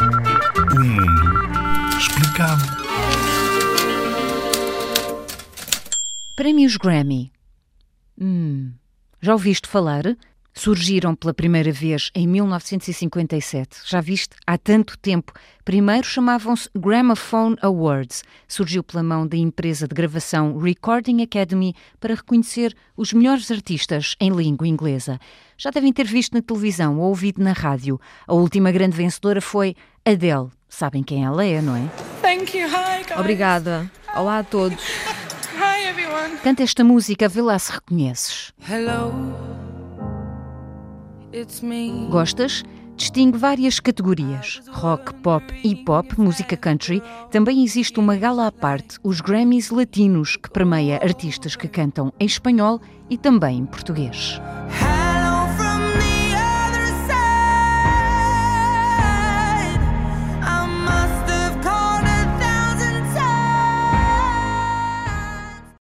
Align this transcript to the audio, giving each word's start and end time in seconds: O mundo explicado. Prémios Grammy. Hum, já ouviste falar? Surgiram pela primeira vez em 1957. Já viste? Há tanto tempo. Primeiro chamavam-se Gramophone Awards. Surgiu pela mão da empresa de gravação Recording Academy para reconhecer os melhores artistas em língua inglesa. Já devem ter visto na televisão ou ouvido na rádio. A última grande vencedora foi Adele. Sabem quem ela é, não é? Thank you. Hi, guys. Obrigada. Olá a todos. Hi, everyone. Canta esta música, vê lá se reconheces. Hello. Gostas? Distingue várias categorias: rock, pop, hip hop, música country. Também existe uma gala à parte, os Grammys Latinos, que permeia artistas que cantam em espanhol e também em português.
O 0.00 0.80
mundo 0.80 1.96
explicado. 1.98 2.62
Prémios 6.36 6.76
Grammy. 6.76 7.32
Hum, 8.20 8.72
já 9.20 9.32
ouviste 9.32 9.68
falar? 9.68 10.04
Surgiram 10.58 11.14
pela 11.14 11.32
primeira 11.32 11.70
vez 11.70 12.10
em 12.12 12.26
1957. 12.26 13.78
Já 13.84 14.00
viste? 14.00 14.34
Há 14.44 14.58
tanto 14.58 14.98
tempo. 14.98 15.32
Primeiro 15.64 16.04
chamavam-se 16.04 16.68
Gramophone 16.76 17.54
Awards. 17.62 18.24
Surgiu 18.48 18.82
pela 18.82 19.00
mão 19.00 19.24
da 19.24 19.36
empresa 19.36 19.86
de 19.86 19.94
gravação 19.94 20.58
Recording 20.58 21.22
Academy 21.22 21.76
para 22.00 22.16
reconhecer 22.16 22.74
os 22.96 23.12
melhores 23.12 23.52
artistas 23.52 24.16
em 24.18 24.30
língua 24.30 24.66
inglesa. 24.66 25.20
Já 25.56 25.70
devem 25.70 25.92
ter 25.92 26.06
visto 26.06 26.34
na 26.34 26.42
televisão 26.42 26.98
ou 26.98 27.04
ouvido 27.04 27.40
na 27.40 27.52
rádio. 27.52 28.00
A 28.26 28.34
última 28.34 28.72
grande 28.72 28.96
vencedora 28.96 29.40
foi 29.40 29.76
Adele. 30.04 30.48
Sabem 30.68 31.04
quem 31.04 31.24
ela 31.24 31.44
é, 31.44 31.62
não 31.62 31.76
é? 31.76 31.88
Thank 32.20 32.58
you. 32.58 32.66
Hi, 32.66 33.04
guys. 33.04 33.16
Obrigada. 33.16 33.88
Olá 34.12 34.40
a 34.40 34.42
todos. 34.42 34.82
Hi, 35.54 35.86
everyone. 35.86 36.36
Canta 36.42 36.64
esta 36.64 36.82
música, 36.82 37.28
vê 37.28 37.42
lá 37.42 37.56
se 37.60 37.70
reconheces. 37.70 38.52
Hello. 38.68 39.57
Gostas? 42.10 42.62
Distingue 42.96 43.38
várias 43.38 43.78
categorias: 43.78 44.60
rock, 44.70 45.14
pop, 45.14 45.44
hip 45.62 45.88
hop, 45.88 46.18
música 46.18 46.56
country. 46.56 47.02
Também 47.30 47.62
existe 47.62 48.00
uma 48.00 48.16
gala 48.16 48.46
à 48.46 48.52
parte, 48.52 48.98
os 49.04 49.20
Grammys 49.20 49.70
Latinos, 49.70 50.36
que 50.36 50.50
permeia 50.50 50.96
artistas 50.96 51.54
que 51.54 51.68
cantam 51.68 52.12
em 52.18 52.26
espanhol 52.26 52.80
e 53.08 53.16
também 53.16 53.58
em 53.58 53.66
português. 53.66 54.40